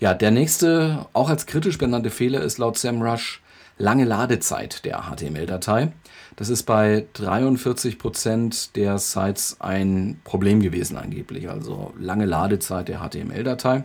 [0.00, 3.42] Ja, der nächste, auch als kritisch benannte Fehler ist laut SEMrush
[3.76, 5.92] lange Ladezeit der HTML-Datei.
[6.38, 13.00] Das ist bei 43 Prozent der Sites ein Problem gewesen angeblich, also lange Ladezeit der
[13.00, 13.82] HTML-Datei.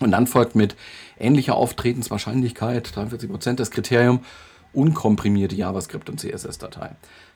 [0.00, 0.74] Und dann folgt mit
[1.20, 4.20] ähnlicher Auftretenswahrscheinlichkeit, 43 Prozent das Kriterium,
[4.72, 6.92] unkomprimierte JavaScript- und CSS-Datei.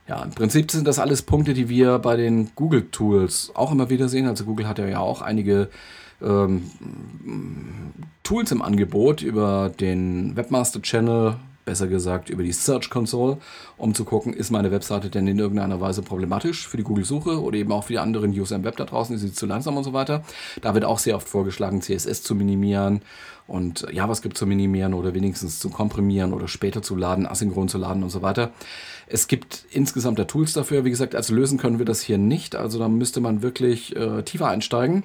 [0.09, 4.09] Ja, im Prinzip sind das alles Punkte, die wir bei den Google-Tools auch immer wieder
[4.09, 4.27] sehen.
[4.27, 5.69] Also Google hat ja auch einige
[6.23, 6.71] ähm,
[8.23, 13.38] Tools im Angebot über den Webmaster Channel, besser gesagt über die Search Console,
[13.76, 17.59] um zu gucken, ist meine Webseite denn in irgendeiner Weise problematisch für die Google-Suche oder
[17.59, 19.85] eben auch für die anderen User im Web da draußen, ist sie zu langsam und
[19.85, 20.22] so weiter.
[20.62, 23.02] Da wird auch sehr oft vorgeschlagen, CSS zu minimieren
[23.48, 28.02] und JavaScript zu minimieren oder wenigstens zu komprimieren oder später zu laden, asynchron zu laden
[28.02, 28.52] und so weiter.
[29.09, 30.85] Es gibt insgesamt da Tools dafür.
[30.85, 32.57] Wie gesagt, also lösen können wir das hier nicht.
[32.57, 35.02] Also da müsste man wirklich äh, tiefer einsteigen.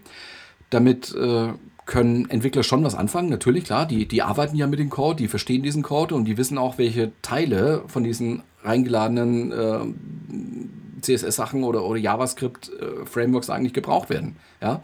[0.70, 1.50] Damit äh,
[1.86, 3.86] können Entwickler schon was anfangen, natürlich, klar.
[3.86, 6.78] Die, die arbeiten ja mit dem Code, die verstehen diesen Code und die wissen auch,
[6.78, 14.38] welche Teile von diesen reingeladenen äh, CSS-Sachen oder, oder JavaScript-Frameworks äh, eigentlich gebraucht werden.
[14.62, 14.82] Ja?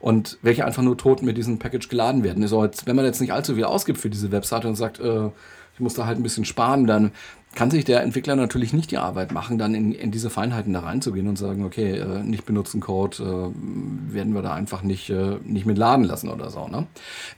[0.00, 2.42] Und welche einfach nur tot mit diesem Package geladen werden.
[2.42, 5.30] Also wenn man jetzt nicht allzu viel ausgibt für diese Webseite und sagt, äh,
[5.80, 7.10] ich muss da halt ein bisschen sparen, dann
[7.54, 10.80] kann sich der Entwickler natürlich nicht die Arbeit machen, dann in, in diese Feinheiten da
[10.80, 15.38] reinzugehen und sagen, okay, äh, nicht benutzen Code äh, werden wir da einfach nicht, äh,
[15.42, 16.68] nicht mit laden lassen oder so.
[16.68, 16.86] Ne?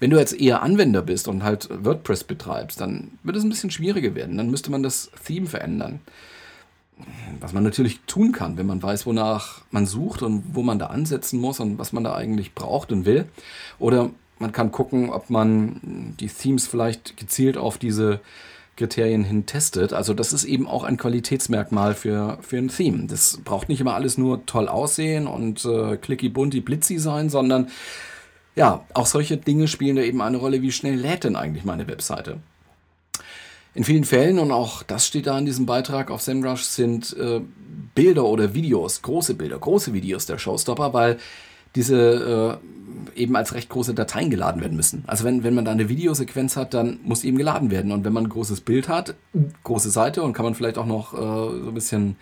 [0.01, 3.71] Wenn du jetzt eher Anwender bist und halt WordPress betreibst, dann wird es ein bisschen
[3.71, 4.37] schwieriger werden.
[4.37, 6.01] Dann müsste man das Theme verändern.
[7.39, 10.87] Was man natürlich tun kann, wenn man weiß, wonach man sucht und wo man da
[10.87, 13.27] ansetzen muss und was man da eigentlich braucht und will.
[13.79, 14.11] Oder
[14.43, 18.21] man kann gucken, ob man die Themes vielleicht gezielt auf diese
[18.77, 19.93] Kriterien hin testet.
[19.93, 23.07] Also das ist eben auch ein Qualitätsmerkmal für, für ein Theme.
[23.07, 27.69] Das braucht nicht immer alles nur toll aussehen und äh, clicky bunti blitzy sein, sondern
[28.55, 31.87] ja, auch solche Dinge spielen da eben eine Rolle, wie schnell lädt denn eigentlich meine
[31.87, 32.41] Webseite.
[33.75, 37.41] In vielen Fällen, und auch das steht da in diesem Beitrag auf SEMrush, sind äh,
[37.95, 41.19] Bilder oder Videos, große Bilder, große Videos der Showstopper, weil
[41.75, 45.05] diese äh, eben als recht große Dateien geladen werden müssen.
[45.07, 47.93] Also wenn, wenn man da eine Videosequenz hat, dann muss eben geladen werden.
[47.93, 49.15] Und wenn man ein großes Bild hat,
[49.65, 52.17] große Seite und kann man vielleicht auch noch äh, so ein bisschen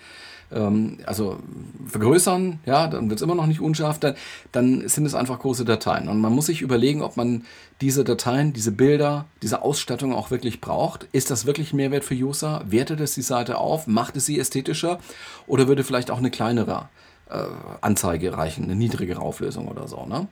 [0.53, 1.39] ähm, also
[1.87, 4.15] vergrößern, ja, dann wird es immer noch nicht unscharf, dann,
[4.53, 6.09] dann sind es einfach große Dateien.
[6.09, 7.45] Und man muss sich überlegen, ob man
[7.81, 11.07] diese Dateien, diese Bilder, diese Ausstattung auch wirklich braucht.
[11.13, 12.65] Ist das wirklich Mehrwert für User?
[12.67, 13.87] Wertet es die Seite auf?
[13.87, 14.99] Macht es sie ästhetischer?
[15.47, 16.89] Oder würde vielleicht auch eine kleinere
[17.31, 17.45] äh,
[17.81, 20.07] Anzeige reichen, eine niedrigere Auflösung oder so.
[20.07, 20.29] Ne?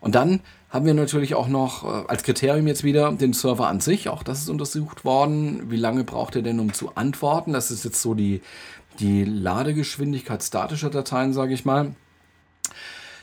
[0.00, 3.80] Und dann haben wir natürlich auch noch äh, als Kriterium jetzt wieder den Server an
[3.80, 4.08] sich.
[4.08, 5.70] Auch das ist untersucht worden.
[5.70, 7.52] Wie lange braucht er denn, um zu antworten?
[7.52, 8.42] Das ist jetzt so die,
[9.00, 11.94] die Ladegeschwindigkeit statischer Dateien, sage ich mal.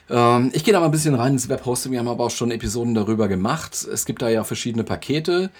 [0.10, 1.92] Ähm, ich gehe da mal ein bisschen rein ins Webhosting.
[1.92, 3.88] Wir haben aber auch schon Episoden darüber gemacht.
[3.92, 5.52] Es gibt da ja verschiedene Pakete,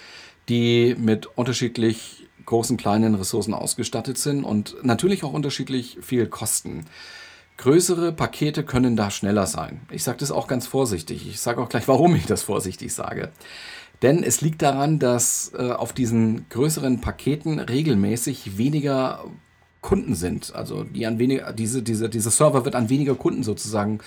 [0.48, 6.86] die mit unterschiedlich großen, kleinen Ressourcen ausgestattet sind und natürlich auch unterschiedlich viel kosten.
[7.58, 9.80] Größere Pakete können da schneller sein.
[9.90, 11.26] Ich sage das auch ganz vorsichtig.
[11.28, 13.30] Ich sage auch gleich, warum ich das vorsichtig sage.
[14.02, 19.24] Denn es liegt daran, dass äh, auf diesen größeren Paketen regelmäßig weniger
[19.80, 20.54] Kunden sind.
[20.54, 24.00] Also die an weniger, diese, diese, dieser Server wird an weniger Kunden sozusagen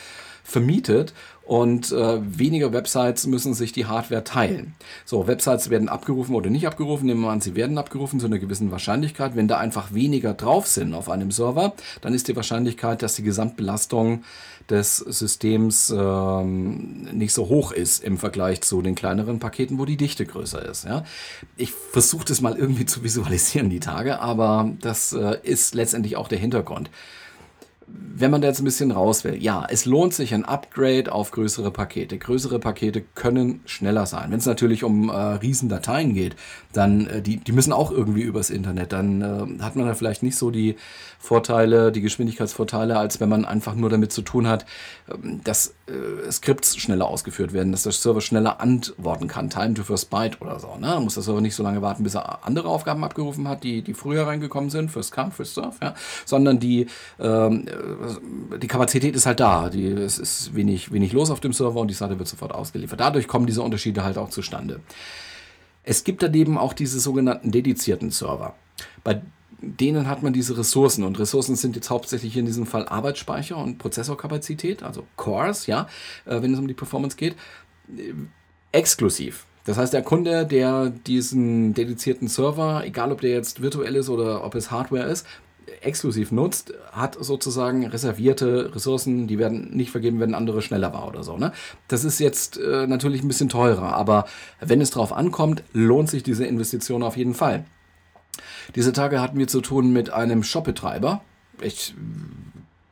[0.44, 1.14] vermietet
[1.50, 4.76] und äh, weniger Websites müssen sich die Hardware teilen.
[5.04, 7.08] So, Websites werden abgerufen oder nicht abgerufen.
[7.08, 9.36] Nehmen wir an, sie werden abgerufen zu einer gewissen Wahrscheinlichkeit.
[9.36, 13.24] Wenn da einfach weniger drauf sind auf einem Server, dann ist die Wahrscheinlichkeit, dass die
[13.24, 14.22] Gesamtbelastung
[14.70, 19.98] des Systems ähm, nicht so hoch ist im Vergleich zu den kleineren Paketen, wo die
[19.98, 20.86] Dichte größer ist.
[20.86, 21.04] Ja?
[21.58, 26.28] Ich versuche das mal irgendwie zu visualisieren die Tage, aber das äh, ist letztendlich auch
[26.28, 26.92] der Hintergrund
[28.20, 31.32] wenn man da jetzt ein bisschen raus will, ja, es lohnt sich ein Upgrade auf
[31.32, 32.18] größere Pakete.
[32.18, 34.32] Größere Pakete können schneller sein.
[34.32, 36.36] Wenn es natürlich um äh, Riesendateien geht,
[36.74, 38.92] dann äh, die, die müssen auch irgendwie übers Internet.
[38.92, 40.76] Dann äh, hat man da vielleicht nicht so die
[41.18, 44.66] Vorteile, die Geschwindigkeitsvorteile, als wenn man einfach nur damit zu tun hat,
[45.10, 49.50] ähm, dass äh, Skripts schneller ausgeführt werden, dass der Server schneller antworten kann.
[49.50, 50.76] Time to first byte oder so.
[50.76, 50.88] Ne?
[50.88, 53.82] Da muss der Server nicht so lange warten, bis er andere Aufgaben abgerufen hat, die,
[53.82, 55.96] die früher reingekommen sind, first come, first serve, ja?
[56.26, 56.88] sondern die
[57.20, 57.66] ähm,
[58.62, 59.70] die Kapazität ist halt da.
[59.70, 63.00] Die, es ist wenig, wenig los auf dem Server und die Seite wird sofort ausgeliefert.
[63.00, 64.80] Dadurch kommen diese Unterschiede halt auch zustande.
[65.84, 68.56] Es gibt daneben auch diese sogenannten dedizierten Server.
[69.04, 69.22] Bei
[69.62, 73.78] denen hat man diese Ressourcen und Ressourcen sind jetzt hauptsächlich in diesem Fall Arbeitsspeicher und
[73.78, 75.88] Prozessorkapazität, also Cores, ja,
[76.26, 77.36] äh, wenn es um die Performance geht,
[78.72, 79.46] exklusiv.
[79.66, 84.44] Das heißt, der Kunde, der diesen dedizierten Server, egal ob der jetzt virtuell ist oder
[84.44, 85.26] ob es Hardware ist,
[85.82, 91.24] exklusiv nutzt, hat sozusagen reservierte Ressourcen, die werden nicht vergeben, wenn andere schneller war oder
[91.24, 91.38] so.
[91.38, 91.52] Ne?
[91.88, 94.26] Das ist jetzt äh, natürlich ein bisschen teurer, aber
[94.60, 97.66] wenn es drauf ankommt, lohnt sich diese Investition auf jeden Fall.
[98.76, 101.22] Diese Tage hatten wir zu tun mit einem Shopbetreiber.
[101.62, 101.94] Ich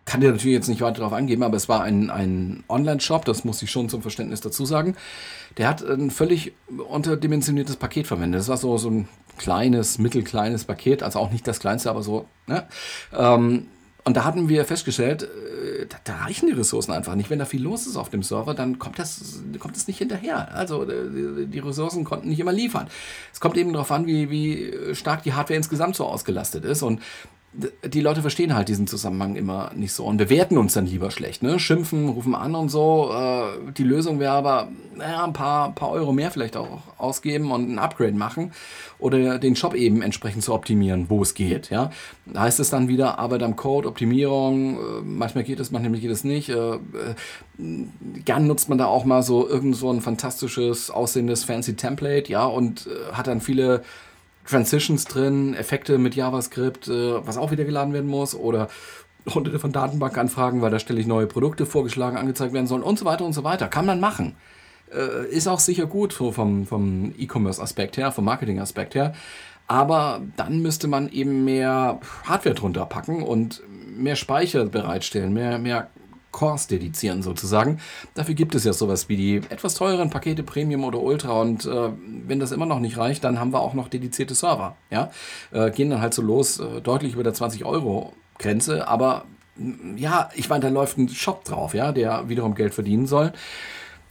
[0.08, 3.44] kann dir natürlich jetzt nicht weiter darauf angeben, aber es war ein, ein Online-Shop, das
[3.44, 4.96] muss ich schon zum Verständnis dazu sagen.
[5.58, 6.54] Der hat ein völlig
[6.88, 8.40] unterdimensioniertes Paket verwendet.
[8.40, 12.26] Das war so, so ein kleines, mittelkleines Paket, also auch nicht das kleinste, aber so.
[12.48, 12.66] Ne?
[13.14, 13.68] Ähm,
[14.06, 17.30] und da hatten wir festgestellt, äh, da, da, reichen die Ressourcen einfach nicht.
[17.30, 20.56] Wenn da viel los ist auf dem Server, dann kommt das, kommt das nicht hinterher.
[20.56, 22.88] Also äh, die Ressourcen konnten nicht immer liefern.
[23.34, 26.82] Es kommt eben darauf an, wie, wie stark die Hardware insgesamt so ausgelastet ist.
[26.82, 27.02] Und
[27.84, 31.42] die Leute verstehen halt diesen Zusammenhang immer nicht so und bewerten uns dann lieber schlecht.
[31.42, 31.60] Ne?
[31.60, 33.12] Schimpfen, rufen an und so.
[33.12, 37.72] Äh, die Lösung wäre aber, naja, ein paar, paar Euro mehr vielleicht auch ausgeben und
[37.72, 38.52] ein Upgrade machen
[39.00, 41.72] oder den Shop eben entsprechend zu optimieren, wo es geht.
[41.72, 41.90] Ja?
[42.36, 44.76] Heißt es dann wieder Arbeit am Code, Optimierung.
[44.76, 46.50] Äh, manchmal geht es, manchmal geht es nicht.
[46.50, 46.80] Äh, äh,
[48.24, 52.46] gern nutzt man da auch mal so irgend so ein fantastisches, aussehendes, fancy Template, ja,
[52.46, 53.82] und äh, hat dann viele
[54.48, 58.70] Transitions drin, Effekte mit JavaScript, äh, was auch wieder geladen werden muss oder
[59.34, 63.26] hunderte von Datenbankanfragen, weil da ich neue Produkte vorgeschlagen, angezeigt werden sollen und so weiter
[63.26, 63.68] und so weiter.
[63.68, 64.36] Kann man machen.
[64.94, 69.14] Äh, ist auch sicher gut so vom, vom E-Commerce-Aspekt her, vom Marketing-Aspekt her.
[69.68, 73.62] Aber dann müsste man eben mehr Hardware drunter packen und
[73.98, 75.90] mehr Speicher bereitstellen, mehr, mehr
[76.38, 77.80] Cores dedizieren sozusagen.
[78.14, 81.90] Dafür gibt es ja sowas wie die etwas teureren Pakete Premium oder Ultra und äh,
[82.28, 84.76] wenn das immer noch nicht reicht, dann haben wir auch noch dedizierte Server.
[84.92, 85.10] Ja?
[85.52, 89.98] Äh, gehen dann halt so los, äh, deutlich über der 20 Euro Grenze, aber mm,
[89.98, 93.34] ja, ich meine, da läuft ein Shop drauf, ja, der wiederum Geld verdienen soll.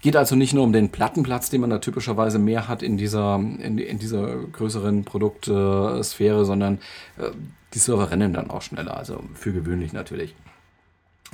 [0.01, 3.37] Geht also nicht nur um den Plattenplatz, den man da typischerweise mehr hat in dieser,
[3.37, 6.79] in, in dieser größeren Produktsphäre, sondern
[7.19, 7.31] äh,
[7.73, 10.35] die Server rennen dann auch schneller, also für gewöhnlich natürlich.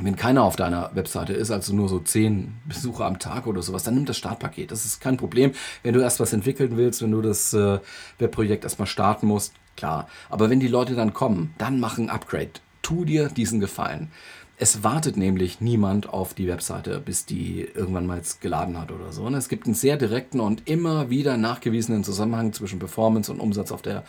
[0.04, 3.84] Wenn keiner auf deiner Webseite ist, also nur so zehn Besucher am Tag oder sowas,
[3.84, 4.70] dann nimm das Startpaket.
[4.70, 5.52] Das ist kein Problem.
[5.82, 7.78] Wenn du erst was entwickeln willst, wenn du das äh,
[8.18, 10.08] Webprojekt erstmal starten musst, klar.
[10.28, 12.50] Aber wenn die Leute dann kommen, dann mach ein Upgrade.
[12.82, 14.10] Tu dir diesen Gefallen.
[14.58, 19.24] Es wartet nämlich niemand auf die Webseite, bis die irgendwann mal geladen hat oder so.
[19.24, 23.72] Und es gibt einen sehr direkten und immer wieder nachgewiesenen Zusammenhang zwischen Performance und Umsatz
[23.72, 24.04] auf der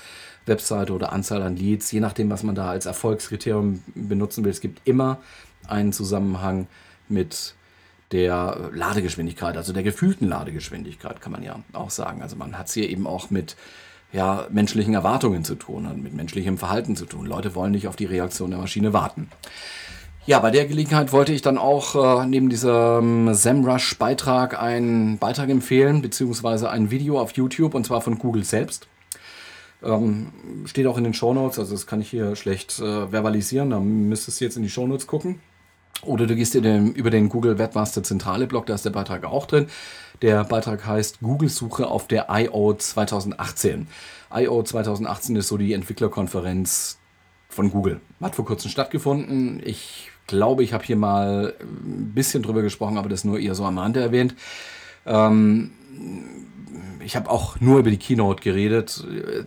[0.46, 4.52] Webseite oder Anzahl an Leads, je nachdem, was man da als Erfolgskriterium benutzen will.
[4.52, 5.20] Es gibt immer
[5.68, 6.68] einen Zusammenhang
[7.10, 7.56] mit
[8.12, 12.22] der Ladegeschwindigkeit, also der gefühlten Ladegeschwindigkeit, kann man ja auch sagen.
[12.22, 13.56] Also man hat es hier eben auch mit
[14.14, 17.26] ja, menschlichen Erwartungen zu tun und mit menschlichem Verhalten zu tun.
[17.26, 19.30] Leute wollen nicht auf die Reaktion der Maschine warten.
[20.26, 26.02] Ja, bei der Gelegenheit wollte ich dann auch äh, neben diesem SEMrush-Beitrag einen Beitrag empfehlen,
[26.02, 28.88] beziehungsweise ein Video auf YouTube, und zwar von Google selbst.
[29.84, 30.32] Ähm,
[30.66, 34.40] steht auch in den Shownotes, also das kann ich hier schlecht äh, verbalisieren, da müsstest
[34.40, 35.42] du jetzt in die Shownotes gucken.
[36.02, 39.46] Oder du gehst den, über den Google Webmaster Zentrale Blog, da ist der Beitrag auch
[39.46, 39.68] drin.
[40.22, 42.74] Der Beitrag heißt Google-Suche auf der I.O.
[42.74, 43.88] 2018.
[44.36, 44.64] I.O.
[44.64, 46.98] 2018 ist so die Entwicklerkonferenz
[47.50, 48.02] von Google.
[48.22, 49.62] Hat vor kurzem stattgefunden.
[49.64, 53.66] Ich glaube, ich habe hier mal ein bisschen drüber gesprochen, aber das nur eher so
[53.66, 54.36] am Rande erwähnt.
[55.06, 55.72] Ähm,
[57.00, 59.06] ich habe auch nur über die Keynote geredet.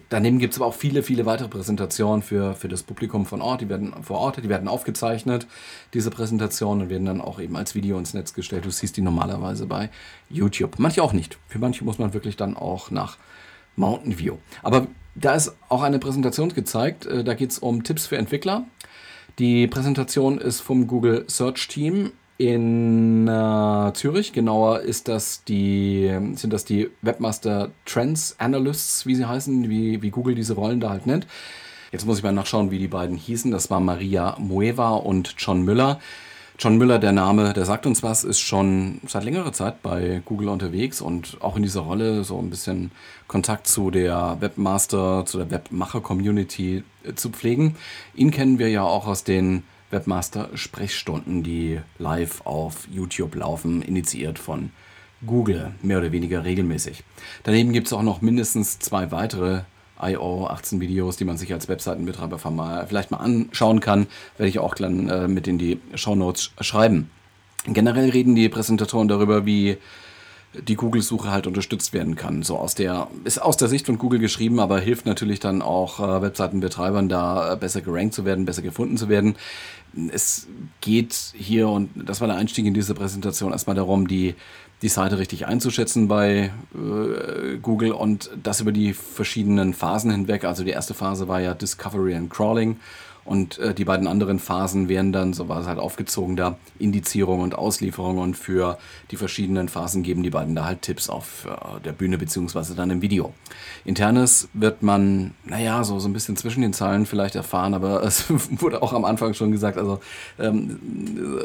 [0.09, 3.61] Daneben gibt es aber auch viele, viele weitere Präsentationen für, für das Publikum von Ort.
[3.61, 5.47] Die werden vor Ort, die werden aufgezeichnet,
[5.95, 8.65] diese Präsentationen, und werden dann auch eben als Video ins Netz gestellt.
[8.65, 9.91] Du siehst die normalerweise bei
[10.29, 10.79] YouTube.
[10.79, 11.39] Manche auch nicht.
[11.49, 13.17] Für manche muss man wirklich dann auch nach
[13.77, 14.37] Mountain View.
[14.63, 17.07] Aber da ist auch eine Präsentation gezeigt.
[17.07, 18.65] Äh, da geht es um Tipps für Entwickler.
[19.39, 24.33] Die Präsentation ist vom Google Search Team in äh, Zürich.
[24.33, 30.11] Genauer ist das die, sind das die Webmaster Trends Analysts, wie sie heißen, wie, wie
[30.11, 31.27] Google diese Rollen da halt nennt.
[31.93, 33.51] Jetzt muss ich mal nachschauen, wie die beiden hießen.
[33.51, 36.01] Das war Maria Mueva und John Müller.
[36.59, 40.49] John Müller, der Name, der sagt uns was, ist schon seit längerer Zeit bei Google
[40.49, 42.93] unterwegs und auch in dieser Rolle so ein bisschen
[43.29, 47.77] Kontakt zu der Webmaster, zu der Webmacher-Community äh, zu pflegen.
[48.15, 54.71] Ihn kennen wir ja auch aus den Webmaster-Sprechstunden, die live auf YouTube laufen, initiiert von
[55.25, 57.05] Google, mehr oder weniger regelmäßig.
[57.45, 59.63] Daneben gibt es auch noch mindestens zwei weitere
[60.01, 62.39] IO 18 Videos, die man sich als Webseitenbetreiber
[62.87, 67.11] vielleicht mal anschauen kann, werde ich auch dann äh, mit in die Show Notes schreiben.
[67.65, 69.79] Generell reden die Präsentatoren darüber, wie
[70.63, 72.43] die Google-Suche halt unterstützt werden kann.
[72.43, 76.01] So aus der, ist aus der Sicht von Google geschrieben, aber hilft natürlich dann auch
[76.01, 79.37] äh, Webseitenbetreibern da äh, besser gerankt zu werden, besser gefunden zu werden.
[80.13, 80.47] Es
[80.81, 84.35] geht hier, und das war der Einstieg in diese Präsentation, erstmal darum, die,
[84.83, 90.45] die Seite richtig einzuschätzen bei äh, Google und das über die verschiedenen Phasen hinweg.
[90.45, 92.77] Also die erste Phase war ja Discovery and Crawling
[93.27, 97.41] Und äh, die beiden anderen Phasen wären dann, so war es halt aufgezogen, da Indizierung
[97.41, 98.19] und Auslieferung.
[98.19, 98.79] Und für
[99.11, 102.91] die verschiedenen Phasen geben die beiden da halt Tipps auf äh, der Bühne beziehungsweise dann
[102.91, 103.35] im Video.
[103.85, 108.25] Internes wird man, naja, so, so ein bisschen zwischen den Zeilen vielleicht erfahren, aber es
[108.31, 110.01] wurde auch am Anfang schon gesagt, also
[110.39, 110.79] ähm,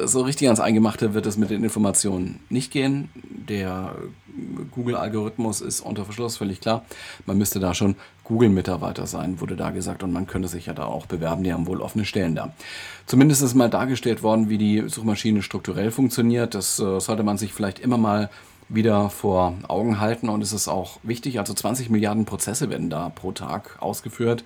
[0.05, 3.09] so richtig ans Eingemachte wird es mit den Informationen nicht gehen.
[3.15, 3.95] Der
[4.71, 6.85] Google-Algorithmus ist unter Verschluss, völlig klar.
[7.25, 10.03] Man müsste da schon Google-Mitarbeiter sein, wurde da gesagt.
[10.03, 12.53] Und man könnte sich ja da auch bewerben, die haben wohl offene Stellen da.
[13.05, 16.55] Zumindest ist mal dargestellt worden, wie die Suchmaschine strukturell funktioniert.
[16.55, 18.29] Das äh, sollte man sich vielleicht immer mal
[18.69, 20.29] wieder vor Augen halten.
[20.29, 24.43] Und es ist auch wichtig, also 20 Milliarden Prozesse werden da pro Tag ausgeführt.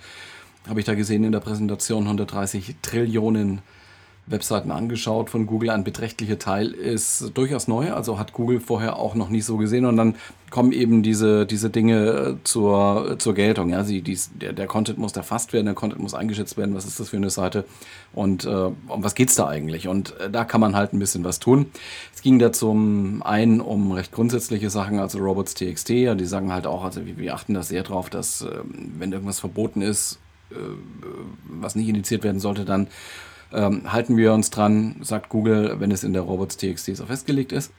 [0.67, 3.61] Habe ich da gesehen in der Präsentation 130 Trillionen
[4.27, 5.69] Webseiten angeschaut von Google.
[5.69, 9.85] Ein beträchtlicher Teil ist durchaus neu, also hat Google vorher auch noch nicht so gesehen.
[9.85, 10.15] Und dann
[10.49, 13.69] kommen eben diese, diese Dinge äh, zur, zur Geltung.
[13.69, 16.73] Ja, sie, dies, der, der Content muss erfasst werden, der Content muss eingeschätzt werden.
[16.73, 17.65] Was ist das für eine Seite?
[18.13, 19.87] Und äh, um was geht es da eigentlich?
[19.87, 21.67] Und äh, da kann man halt ein bisschen was tun.
[22.13, 25.89] Es ging da zum einen um recht grundsätzliche Sachen, also Robots.txt.
[25.89, 28.59] Ja, die sagen halt auch, also wir, wir achten da sehr drauf, dass äh,
[28.97, 30.19] wenn irgendwas verboten ist,
[30.51, 30.55] äh,
[31.43, 32.87] was nicht indiziert werden sollte, dann
[33.53, 37.71] ähm, halten wir uns dran, sagt Google, wenn es in der Robots.txt so festgelegt ist.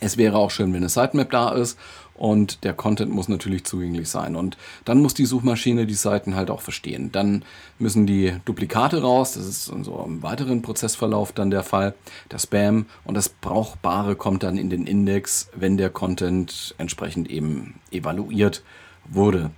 [0.00, 1.78] Es wäre auch schön, wenn eine Sitemap da ist
[2.14, 4.34] und der Content muss natürlich zugänglich sein.
[4.34, 7.12] Und dann muss die Suchmaschine die Seiten halt auch verstehen.
[7.12, 7.44] Dann
[7.78, 11.94] müssen die Duplikate raus, das ist so im weiteren Prozessverlauf dann der Fall,
[12.30, 17.80] der Spam und das Brauchbare kommt dann in den Index, wenn der Content entsprechend eben
[17.90, 18.62] evaluiert
[19.08, 19.50] wurde.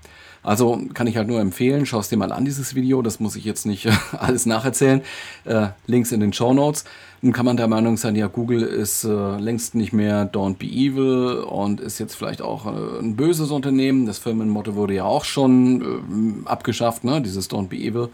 [0.46, 3.02] Also kann ich halt nur empfehlen, schau es dir mal an, dieses Video.
[3.02, 5.02] Das muss ich jetzt nicht alles nacherzählen.
[5.44, 6.84] Äh, Links in den Show Notes.
[7.20, 10.66] Nun kann man der Meinung sein, ja, Google ist äh, längst nicht mehr Don't Be
[10.66, 14.06] Evil und ist jetzt vielleicht auch äh, ein böses Unternehmen.
[14.06, 17.20] Das Firmenmotto wurde ja auch schon äh, abgeschafft, ne?
[17.20, 18.10] dieses Don't Be Evil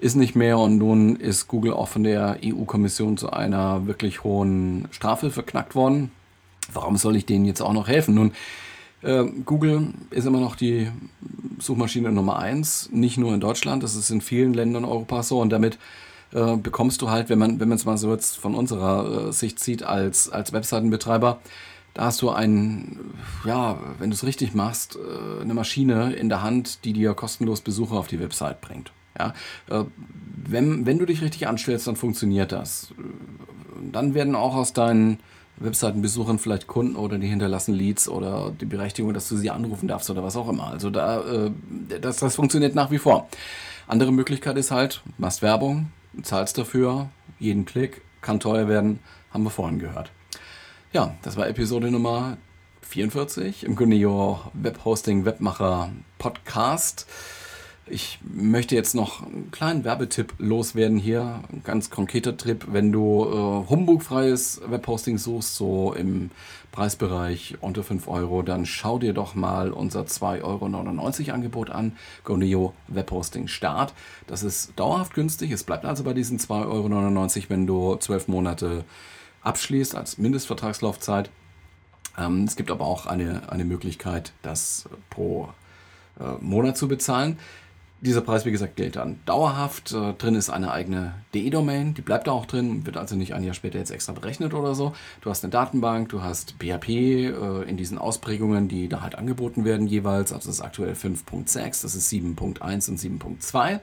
[0.00, 4.88] ist nicht mehr und nun ist Google auch von der EU-Kommission zu einer wirklich hohen
[4.90, 6.10] Strafe verknackt worden.
[6.72, 8.14] Warum soll ich denen jetzt auch noch helfen?
[8.14, 8.34] Nun, äh,
[9.00, 10.90] Google ist immer noch die
[11.60, 15.50] Suchmaschine Nummer eins, nicht nur in Deutschland, das ist in vielen Ländern Europas so und
[15.50, 15.78] damit
[16.32, 19.60] äh, bekommst du halt, wenn man wenn es mal so jetzt von unserer äh, Sicht
[19.60, 21.40] sieht als als Webseitenbetreiber,
[21.94, 22.98] da hast du ein,
[23.44, 27.60] ja, wenn du es richtig machst, äh, eine Maschine in der Hand, die dir kostenlos
[27.60, 28.92] Besucher auf die Website bringt.
[29.18, 29.34] Ja,
[29.68, 29.84] äh,
[30.46, 32.92] wenn, wenn du dich richtig anstellst, dann funktioniert das.
[33.90, 35.18] Dann werden auch aus deinen
[35.60, 40.08] Webseitenbesuchern vielleicht Kunden oder die hinterlassen Leads oder die Berechtigung, dass du sie anrufen darfst
[40.10, 40.68] oder was auch immer.
[40.68, 41.50] Also da, äh,
[42.00, 43.28] das, das funktioniert nach wie vor.
[43.86, 45.90] Andere Möglichkeit ist halt, machst Werbung,
[46.22, 48.98] zahlst dafür, jeden Klick, kann teuer werden,
[49.30, 50.10] haben wir vorhin gehört.
[50.92, 52.36] Ja, das war Episode Nummer
[52.82, 57.06] 44 im Guneo Webhosting Webmacher Podcast.
[57.90, 61.42] Ich möchte jetzt noch einen kleinen Werbetipp loswerden hier.
[61.50, 66.30] Ein ganz konkreter Trip, wenn du äh, humbugfreies Webhosting suchst, so im
[66.72, 71.96] Preisbereich unter 5 Euro, dann schau dir doch mal unser 2,99 Euro Angebot an.
[72.24, 73.94] Goneo Webhosting Start.
[74.26, 75.50] Das ist dauerhaft günstig.
[75.50, 78.84] Es bleibt also bei diesen 2,99 Euro, wenn du 12 Monate
[79.42, 81.30] abschließt als Mindestvertragslaufzeit.
[82.18, 85.48] Ähm, es gibt aber auch eine, eine Möglichkeit, das pro
[86.20, 87.38] äh, Monat zu bezahlen.
[88.00, 89.92] Dieser Preis, wie gesagt, gilt dann dauerhaft.
[89.92, 93.42] Äh, drin ist eine eigene DE-Domain, die bleibt da auch drin, wird also nicht ein
[93.42, 94.92] Jahr später jetzt extra berechnet oder so.
[95.20, 99.64] Du hast eine Datenbank, du hast PHP äh, in diesen Ausprägungen, die da halt angeboten
[99.64, 100.32] werden jeweils.
[100.32, 103.80] Also das ist aktuell 5.6, das ist 7.1 und 7.2.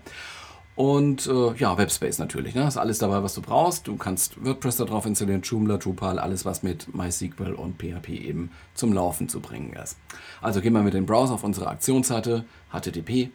[0.75, 2.53] Und äh, ja, Webspace natürlich.
[2.53, 2.67] Ne?
[2.67, 3.87] Ist alles dabei, was du brauchst.
[3.87, 8.91] Du kannst WordPress darauf installieren, Joomla, Drupal, alles, was mit MySQL und PHP eben zum
[8.91, 9.97] Laufen zu bringen ist.
[10.41, 13.31] Also geh mal mit dem Browser auf unsere Aktionsseite http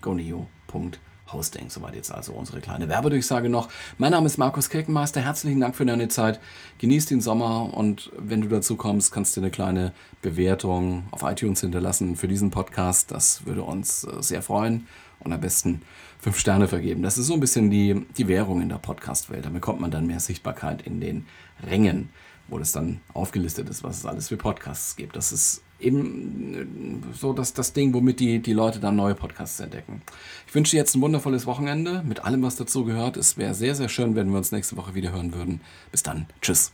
[0.00, 1.68] goneo.hosting.
[1.68, 3.68] Soweit jetzt also unsere kleine Werbedurchsage noch.
[3.98, 5.20] Mein Name ist Markus Kirkenmeister.
[5.20, 6.38] Herzlichen Dank für deine Zeit.
[6.78, 11.60] Genieß den Sommer und wenn du dazu kommst, kannst du eine kleine Bewertung auf iTunes
[11.60, 13.10] hinterlassen für diesen Podcast.
[13.10, 14.86] Das würde uns äh, sehr freuen
[15.20, 15.82] und am besten
[16.18, 17.02] fünf Sterne vergeben.
[17.02, 19.44] Das ist so ein bisschen die, die Währung in der Podcast-Welt.
[19.44, 21.26] Damit bekommt man dann mehr Sichtbarkeit in den
[21.66, 22.10] Rängen,
[22.48, 25.16] wo das dann aufgelistet ist, was es alles für Podcasts gibt.
[25.16, 26.54] Das ist eben
[27.12, 30.02] äh, so das, das Ding, womit die, die Leute dann neue Podcasts entdecken.
[30.46, 33.16] Ich wünsche dir jetzt ein wundervolles Wochenende mit allem, was dazu gehört.
[33.16, 35.60] Es wäre sehr, sehr schön, wenn wir uns nächste Woche wieder hören würden.
[35.92, 36.26] Bis dann.
[36.40, 36.72] Tschüss.